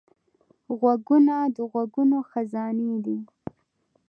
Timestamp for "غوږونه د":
0.77-1.57